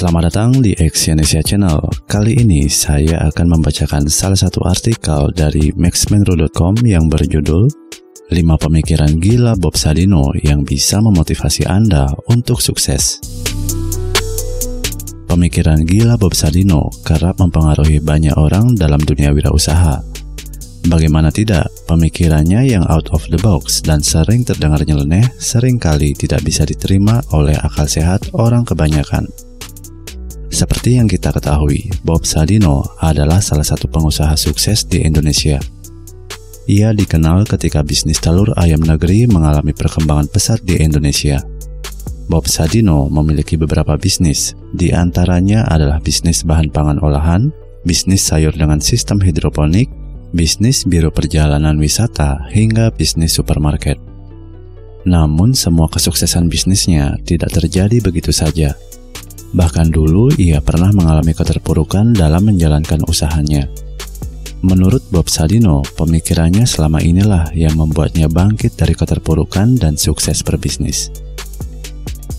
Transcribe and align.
Selamat 0.00 0.32
datang 0.32 0.64
di 0.64 0.72
Exyonesia 0.80 1.44
Channel. 1.44 1.76
Kali 2.08 2.32
ini 2.40 2.72
saya 2.72 3.20
akan 3.28 3.60
membacakan 3.60 4.08
salah 4.08 4.40
satu 4.40 4.64
artikel 4.64 5.28
dari 5.36 5.76
maxmenro.com 5.76 6.72
yang 6.88 7.04
berjudul 7.12 7.68
5 8.32 8.32
pemikiran 8.32 9.20
gila 9.20 9.60
Bob 9.60 9.76
Sadino 9.76 10.32
yang 10.40 10.64
bisa 10.64 11.04
memotivasi 11.04 11.68
Anda 11.68 12.08
untuk 12.32 12.64
sukses. 12.64 13.20
Pemikiran 15.28 15.84
gila 15.84 16.16
Bob 16.16 16.32
Sadino 16.32 16.88
kerap 17.04 17.36
mempengaruhi 17.36 18.00
banyak 18.00 18.40
orang 18.40 18.72
dalam 18.80 19.04
dunia 19.04 19.36
wirausaha. 19.36 20.00
Bagaimana 20.88 21.28
tidak, 21.28 21.68
pemikirannya 21.84 22.72
yang 22.72 22.88
out 22.88 23.12
of 23.12 23.20
the 23.28 23.36
box 23.44 23.84
dan 23.84 24.00
sering 24.00 24.48
terdengar 24.48 24.80
nyeleneh 24.80 25.28
sering 25.36 25.76
kali 25.76 26.16
tidak 26.16 26.40
bisa 26.40 26.64
diterima 26.64 27.20
oleh 27.36 27.52
akal 27.60 27.84
sehat 27.84 28.32
orang 28.32 28.64
kebanyakan. 28.64 29.28
Seperti 30.50 30.98
yang 30.98 31.06
kita 31.06 31.30
ketahui, 31.30 31.94
Bob 32.02 32.26
Sadino 32.26 32.82
adalah 32.98 33.38
salah 33.38 33.62
satu 33.62 33.86
pengusaha 33.86 34.34
sukses 34.34 34.82
di 34.82 34.98
Indonesia. 35.06 35.62
Ia 36.66 36.90
dikenal 36.90 37.46
ketika 37.46 37.86
bisnis 37.86 38.18
telur 38.18 38.50
ayam 38.58 38.82
negeri 38.82 39.30
mengalami 39.30 39.70
perkembangan 39.70 40.26
pesat 40.26 40.58
di 40.66 40.82
Indonesia. 40.82 41.38
Bob 42.26 42.50
Sadino 42.50 43.06
memiliki 43.10 43.54
beberapa 43.54 43.94
bisnis, 43.94 44.58
di 44.74 44.90
antaranya 44.90 45.66
adalah 45.70 46.02
bisnis 46.02 46.42
bahan 46.42 46.70
pangan 46.70 46.98
olahan, 47.02 47.50
bisnis 47.86 48.22
sayur 48.22 48.54
dengan 48.54 48.78
sistem 48.78 49.22
hidroponik, 49.22 49.90
bisnis 50.34 50.86
biro 50.86 51.10
perjalanan 51.10 51.78
wisata, 51.78 52.46
hingga 52.50 52.90
bisnis 52.94 53.34
supermarket. 53.34 53.98
Namun 55.06 55.58
semua 55.58 55.90
kesuksesan 55.90 56.46
bisnisnya 56.46 57.18
tidak 57.26 57.50
terjadi 57.54 57.98
begitu 58.02 58.30
saja. 58.30 58.78
Bahkan 59.50 59.90
dulu 59.90 60.30
ia 60.38 60.62
pernah 60.62 60.94
mengalami 60.94 61.34
keterpurukan 61.34 62.14
dalam 62.14 62.46
menjalankan 62.46 63.02
usahanya. 63.10 63.66
Menurut 64.60 65.02
Bob 65.08 65.26
Sadino, 65.32 65.80
pemikirannya 65.96 66.68
selama 66.68 67.00
inilah 67.00 67.48
yang 67.56 67.80
membuatnya 67.80 68.28
bangkit 68.28 68.76
dari 68.76 68.92
keterpurukan 68.92 69.80
dan 69.80 69.96
sukses 69.96 70.44
berbisnis. 70.44 71.08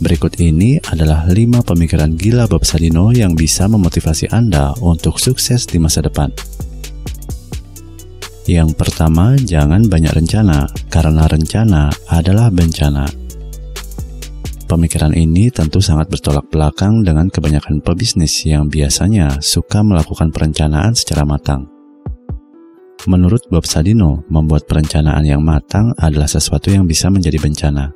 Berikut 0.02 0.38
ini 0.42 0.82
adalah 0.90 1.30
5 1.30 1.62
pemikiran 1.62 2.18
gila 2.18 2.50
Bob 2.50 2.66
Sadino 2.66 3.14
yang 3.14 3.38
bisa 3.38 3.70
memotivasi 3.70 4.30
Anda 4.34 4.74
untuk 4.82 5.22
sukses 5.22 5.70
di 5.70 5.78
masa 5.78 6.02
depan. 6.02 6.34
Yang 8.50 8.74
pertama, 8.74 9.38
jangan 9.38 9.86
banyak 9.86 10.14
rencana, 10.14 10.66
karena 10.90 11.30
rencana 11.30 11.94
adalah 12.10 12.50
bencana. 12.50 13.21
Pemikiran 14.72 15.12
ini 15.12 15.52
tentu 15.52 15.84
sangat 15.84 16.08
bertolak 16.08 16.48
belakang 16.48 17.04
dengan 17.04 17.28
kebanyakan 17.28 17.84
pebisnis 17.84 18.48
yang 18.48 18.72
biasanya 18.72 19.44
suka 19.44 19.84
melakukan 19.84 20.32
perencanaan 20.32 20.96
secara 20.96 21.28
matang. 21.28 21.68
Menurut 23.04 23.52
Bob 23.52 23.68
Sadino, 23.68 24.24
membuat 24.32 24.72
perencanaan 24.72 25.28
yang 25.28 25.44
matang 25.44 25.92
adalah 26.00 26.32
sesuatu 26.32 26.72
yang 26.72 26.88
bisa 26.88 27.12
menjadi 27.12 27.36
bencana. 27.36 27.92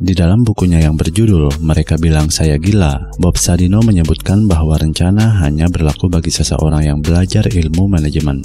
Di 0.00 0.16
dalam 0.16 0.40
bukunya 0.40 0.80
yang 0.80 0.96
berjudul 0.96 1.60
Mereka 1.60 2.00
Bilang 2.00 2.32
Saya 2.32 2.56
Gila, 2.56 3.20
Bob 3.20 3.36
Sadino 3.36 3.84
menyebutkan 3.84 4.48
bahwa 4.48 4.80
rencana 4.80 5.44
hanya 5.44 5.68
berlaku 5.68 6.08
bagi 6.08 6.32
seseorang 6.32 6.80
yang 6.80 7.04
belajar 7.04 7.44
ilmu 7.44 7.92
manajemen. 7.92 8.40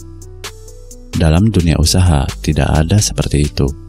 Dalam 1.16 1.48
dunia 1.48 1.80
usaha, 1.80 2.28
tidak 2.44 2.68
ada 2.68 3.00
seperti 3.00 3.48
itu. 3.48 3.89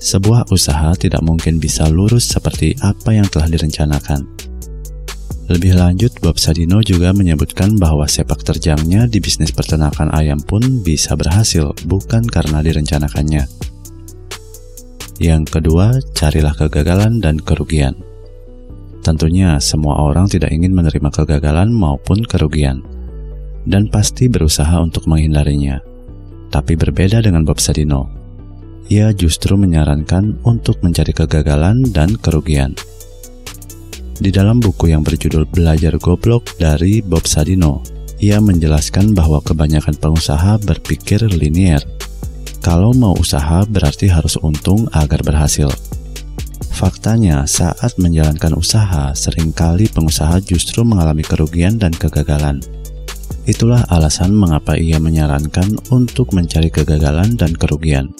Sebuah 0.00 0.48
usaha 0.48 0.96
tidak 0.96 1.20
mungkin 1.20 1.60
bisa 1.60 1.84
lurus 1.92 2.32
seperti 2.32 2.72
apa 2.80 3.12
yang 3.12 3.28
telah 3.28 3.52
direncanakan. 3.52 4.24
Lebih 5.52 5.76
lanjut, 5.76 6.14
Bob 6.24 6.40
Sadino 6.40 6.80
juga 6.80 7.12
menyebutkan 7.12 7.76
bahwa 7.76 8.08
sepak 8.08 8.40
terjangnya 8.40 9.04
di 9.04 9.20
bisnis 9.20 9.52
peternakan 9.52 10.08
ayam 10.16 10.40
pun 10.40 10.62
bisa 10.80 11.12
berhasil 11.18 11.76
bukan 11.84 12.24
karena 12.24 12.64
direncanakannya. 12.64 13.44
Yang 15.20 15.42
kedua, 15.52 16.00
carilah 16.16 16.56
kegagalan 16.56 17.20
dan 17.20 17.36
kerugian. 17.36 17.92
Tentunya 19.04 19.60
semua 19.60 20.00
orang 20.00 20.32
tidak 20.32 20.48
ingin 20.48 20.72
menerima 20.72 21.12
kegagalan 21.12 21.68
maupun 21.68 22.24
kerugian, 22.24 22.80
dan 23.68 23.92
pasti 23.92 24.32
berusaha 24.32 24.80
untuk 24.80 25.04
menghindarinya. 25.04 25.82
Tapi 26.48 26.72
berbeda 26.72 27.20
dengan 27.20 27.44
Bob 27.44 27.60
Sadino, 27.60 28.19
ia 28.90 29.14
justru 29.14 29.54
menyarankan 29.54 30.42
untuk 30.42 30.82
mencari 30.82 31.14
kegagalan 31.14 31.86
dan 31.94 32.18
kerugian. 32.18 32.74
Di 34.20 34.28
dalam 34.34 34.58
buku 34.58 34.90
yang 34.90 35.06
berjudul 35.06 35.48
Belajar 35.48 35.96
Goblok 35.96 36.58
dari 36.58 37.00
Bob 37.00 37.24
Sadino, 37.24 37.80
ia 38.20 38.36
menjelaskan 38.42 39.16
bahwa 39.16 39.40
kebanyakan 39.40 39.96
pengusaha 39.96 40.60
berpikir 40.60 41.24
linier. 41.30 41.80
Kalau 42.60 42.92
mau 42.92 43.16
usaha 43.16 43.64
berarti 43.64 44.12
harus 44.12 44.36
untung 44.44 44.84
agar 44.92 45.24
berhasil. 45.24 45.72
Faktanya, 46.68 47.48
saat 47.48 47.96
menjalankan 47.96 48.52
usaha, 48.58 49.16
sering 49.16 49.56
kali 49.56 49.88
pengusaha 49.88 50.42
justru 50.44 50.84
mengalami 50.84 51.24
kerugian 51.24 51.80
dan 51.80 51.94
kegagalan. 51.96 52.60
Itulah 53.48 53.88
alasan 53.88 54.36
mengapa 54.36 54.76
ia 54.76 55.00
menyarankan 55.00 55.80
untuk 55.88 56.36
mencari 56.36 56.68
kegagalan 56.68 57.40
dan 57.40 57.56
kerugian. 57.56 58.12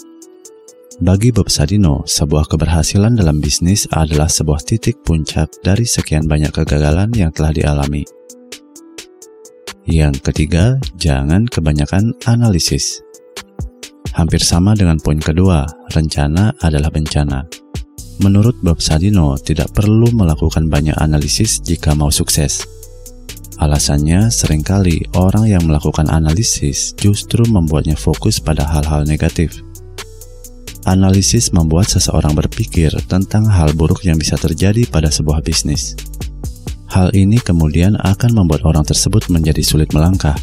Bagi 1.01 1.33
Bob 1.33 1.49
Sadino, 1.49 2.05
sebuah 2.05 2.45
keberhasilan 2.45 3.17
dalam 3.17 3.41
bisnis 3.41 3.89
adalah 3.89 4.29
sebuah 4.29 4.61
titik 4.61 5.01
puncak 5.01 5.49
dari 5.65 5.81
sekian 5.81 6.29
banyak 6.29 6.53
kegagalan 6.53 7.09
yang 7.17 7.33
telah 7.33 7.49
dialami. 7.49 8.05
Yang 9.89 10.21
ketiga, 10.21 10.77
jangan 11.01 11.49
kebanyakan 11.49 12.13
analisis. 12.29 13.01
Hampir 14.13 14.45
sama 14.45 14.77
dengan 14.77 15.01
poin 15.01 15.17
kedua, 15.17 15.65
rencana 15.89 16.53
adalah 16.61 16.93
bencana. 16.93 17.49
Menurut 18.21 18.61
Bob 18.61 18.77
Sadino, 18.77 19.41
tidak 19.41 19.73
perlu 19.73 20.13
melakukan 20.13 20.69
banyak 20.69 20.93
analisis 21.01 21.65
jika 21.65 21.97
mau 21.97 22.13
sukses. 22.13 22.61
Alasannya, 23.57 24.29
sering 24.29 24.61
kali 24.61 25.01
orang 25.17 25.49
yang 25.49 25.65
melakukan 25.65 26.13
analisis 26.13 26.93
justru 26.93 27.41
membuatnya 27.49 27.97
fokus 27.97 28.37
pada 28.37 28.69
hal-hal 28.69 29.01
negatif 29.09 29.65
Analisis 30.89 31.53
membuat 31.53 31.93
seseorang 31.93 32.33
berpikir 32.33 32.89
tentang 33.05 33.45
hal 33.45 33.69
buruk 33.77 34.01
yang 34.01 34.17
bisa 34.17 34.33
terjadi 34.33 34.89
pada 34.89 35.13
sebuah 35.13 35.45
bisnis. 35.45 35.93
Hal 36.89 37.13
ini 37.13 37.37
kemudian 37.37 37.95
akan 38.01 38.33
membuat 38.33 38.65
orang 38.65 38.83
tersebut 38.83 39.29
menjadi 39.29 39.61
sulit 39.61 39.93
melangkah. 39.93 40.35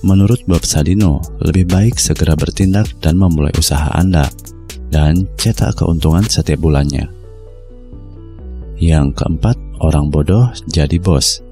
Menurut 0.00 0.40
Bob 0.48 0.64
Sadino, 0.64 1.20
lebih 1.44 1.68
baik 1.68 2.00
segera 2.00 2.32
bertindak 2.32 2.88
dan 3.04 3.20
memulai 3.20 3.52
usaha 3.54 3.92
Anda, 3.92 4.32
dan 4.88 5.28
cetak 5.36 5.76
keuntungan 5.78 6.24
setiap 6.24 6.64
bulannya. 6.64 7.06
Yang 8.80 9.12
keempat, 9.12 9.60
orang 9.84 10.08
bodoh 10.08 10.48
jadi 10.72 10.96
bos. 10.96 11.44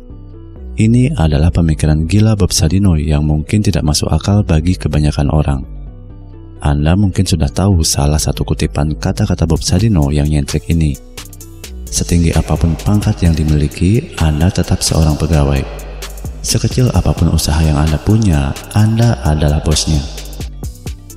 Ini 0.81 1.13
adalah 1.13 1.53
pemikiran 1.53 2.09
gila 2.09 2.41
Bob 2.41 2.57
Sadino 2.57 2.97
yang 2.97 3.29
mungkin 3.29 3.61
tidak 3.61 3.85
masuk 3.85 4.09
akal 4.09 4.41
bagi 4.41 4.81
kebanyakan 4.81 5.29
orang. 5.29 5.78
Anda 6.59 6.99
mungkin 6.99 7.23
sudah 7.23 7.47
tahu 7.47 7.87
salah 7.87 8.19
satu 8.19 8.43
kutipan 8.43 8.99
kata-kata 8.99 9.47
Bob 9.47 9.63
Sadino 9.63 10.11
yang 10.11 10.27
nyentrik 10.27 10.67
ini. 10.67 10.99
Setinggi 11.87 12.35
apa 12.35 12.59
pun 12.59 12.75
pangkat 12.75 13.23
yang 13.23 13.33
dimiliki, 13.33 14.13
Anda 14.19 14.51
tetap 14.51 14.83
seorang 14.83 15.15
pegawai. 15.15 15.63
Sekecil 16.43 16.91
apa 16.93 17.15
pun 17.15 17.31
usaha 17.31 17.59
yang 17.63 17.79
Anda 17.79 17.97
punya, 18.03 18.51
Anda 18.75 19.23
adalah 19.23 19.63
bosnya. 19.63 20.03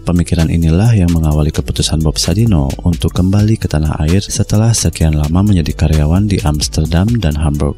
Pemikiran 0.01 0.50
inilah 0.50 0.94
yang 0.97 1.09
mengawali 1.13 1.53
keputusan 1.53 2.01
Bob 2.01 2.18
Sadino 2.18 2.69
untuk 2.85 3.13
kembali 3.13 3.57
ke 3.57 3.69
tanah 3.69 4.01
air 4.01 4.22
setelah 4.22 4.74
sekian 4.74 5.13
lama 5.13 5.42
menjadi 5.45 5.74
karyawan 5.74 6.25
di 6.25 6.42
Amsterdam 6.42 7.06
dan 7.21 7.38
Hamburg. 7.38 7.77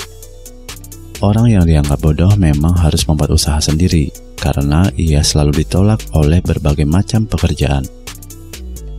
Orang 1.24 1.48
yang 1.48 1.64
dianggap 1.64 2.04
bodoh 2.04 2.32
memang 2.36 2.76
harus 2.76 3.08
membuat 3.08 3.32
usaha 3.32 3.60
sendiri, 3.60 4.12
karena 4.44 4.92
ia 5.00 5.24
selalu 5.24 5.64
ditolak 5.64 6.04
oleh 6.20 6.44
berbagai 6.44 6.84
macam 6.84 7.24
pekerjaan. 7.24 7.88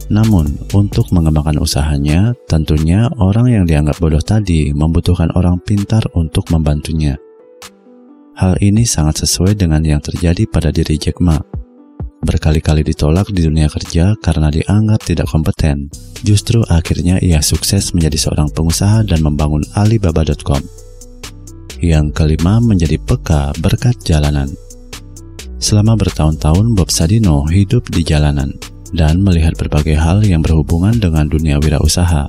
Namun, 0.08 0.56
untuk 0.72 1.12
mengembangkan 1.12 1.60
usahanya, 1.60 2.32
tentunya 2.48 3.08
orang 3.20 3.52
yang 3.52 3.64
dianggap 3.68 4.00
bodoh 4.00 4.20
tadi 4.20 4.72
membutuhkan 4.72 5.32
orang 5.36 5.60
pintar 5.60 6.04
untuk 6.16 6.48
membantunya. 6.48 7.16
Hal 8.36 8.56
ini 8.60 8.88
sangat 8.88 9.24
sesuai 9.24 9.56
dengan 9.56 9.80
yang 9.84 10.00
terjadi 10.00 10.48
pada 10.48 10.72
diri 10.72 10.96
Jack 10.96 11.20
Ma. 11.20 11.38
Berkali-kali 12.24 12.80
ditolak 12.80 13.28
di 13.30 13.44
dunia 13.44 13.68
kerja 13.68 14.16
karena 14.16 14.48
dianggap 14.48 15.04
tidak 15.04 15.28
kompeten. 15.28 15.92
Justru 16.24 16.64
akhirnya 16.72 17.20
ia 17.20 17.44
sukses 17.44 17.92
menjadi 17.92 18.28
seorang 18.28 18.48
pengusaha 18.48 19.04
dan 19.04 19.20
membangun 19.20 19.60
Alibaba.com. 19.76 20.60
Yang 21.84 22.06
kelima 22.16 22.64
menjadi 22.64 22.96
peka 22.96 23.52
berkat 23.60 24.00
jalanan. 24.08 24.48
Selama 25.64 25.96
bertahun-tahun 25.96 26.76
Bob 26.76 26.92
Sadino 26.92 27.48
hidup 27.48 27.88
di 27.88 28.04
jalanan 28.04 28.52
dan 28.92 29.24
melihat 29.24 29.56
berbagai 29.56 29.96
hal 29.96 30.20
yang 30.20 30.44
berhubungan 30.44 30.92
dengan 31.00 31.24
dunia 31.24 31.56
wirausaha. 31.56 32.28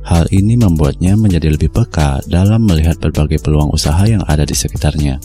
Hal 0.00 0.24
ini 0.32 0.56
membuatnya 0.56 1.12
menjadi 1.12 1.52
lebih 1.52 1.68
peka 1.68 2.24
dalam 2.24 2.64
melihat 2.64 2.96
berbagai 3.04 3.36
peluang 3.44 3.76
usaha 3.76 4.00
yang 4.08 4.24
ada 4.24 4.48
di 4.48 4.56
sekitarnya. 4.56 5.20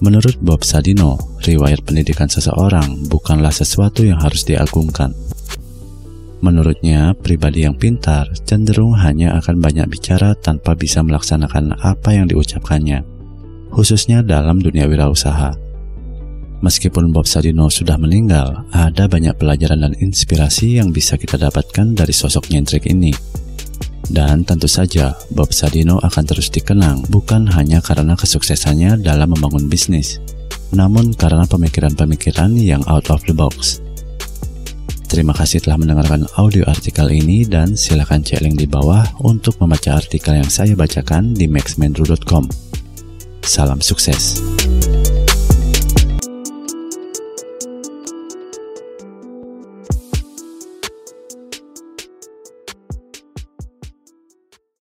Menurut 0.00 0.40
Bob 0.40 0.64
Sadino, 0.64 1.20
riwayat 1.44 1.84
pendidikan 1.84 2.32
seseorang 2.32 3.12
bukanlah 3.12 3.52
sesuatu 3.52 4.00
yang 4.00 4.16
harus 4.16 4.48
diagungkan. 4.48 5.12
Menurutnya, 6.40 7.12
pribadi 7.20 7.68
yang 7.68 7.76
pintar 7.76 8.32
cenderung 8.48 8.96
hanya 8.96 9.36
akan 9.44 9.60
banyak 9.60 9.92
bicara 9.92 10.32
tanpa 10.40 10.72
bisa 10.72 11.04
melaksanakan 11.04 11.76
apa 11.84 12.16
yang 12.16 12.24
diucapkannya, 12.32 13.04
khususnya 13.76 14.24
dalam 14.24 14.56
dunia 14.56 14.88
wirausaha. 14.88 15.65
Meskipun 16.64 17.12
Bob 17.12 17.28
Sadino 17.28 17.68
sudah 17.68 18.00
meninggal, 18.00 18.64
ada 18.72 19.04
banyak 19.04 19.36
pelajaran 19.36 19.84
dan 19.84 19.92
inspirasi 20.00 20.80
yang 20.80 20.88
bisa 20.88 21.20
kita 21.20 21.36
dapatkan 21.36 21.92
dari 21.92 22.16
sosok 22.16 22.48
nyentrik 22.48 22.88
ini. 22.88 23.12
Dan 24.06 24.46
tentu 24.46 24.70
saja, 24.70 25.12
Bob 25.34 25.52
Sadino 25.52 25.98
akan 26.00 26.24
terus 26.24 26.48
dikenang 26.48 27.10
bukan 27.10 27.44
hanya 27.52 27.82
karena 27.82 28.14
kesuksesannya 28.16 29.02
dalam 29.02 29.34
membangun 29.34 29.66
bisnis, 29.68 30.22
namun 30.72 31.12
karena 31.12 31.44
pemikiran-pemikiran 31.44 32.54
yang 32.56 32.80
out 32.86 33.10
of 33.12 33.20
the 33.28 33.34
box. 33.34 33.82
Terima 35.06 35.30
kasih 35.36 35.62
telah 35.62 35.78
mendengarkan 35.78 36.26
audio 36.34 36.66
artikel 36.66 37.06
ini 37.14 37.46
dan 37.46 37.78
silakan 37.78 38.26
cek 38.26 38.42
link 38.42 38.58
di 38.58 38.66
bawah 38.66 39.06
untuk 39.22 39.54
membaca 39.62 39.94
artikel 39.94 40.34
yang 40.34 40.50
saya 40.50 40.74
bacakan 40.74 41.30
di 41.30 41.46
maxmendru.com. 41.46 42.50
Salam 43.46 43.78
sukses. 43.78 44.55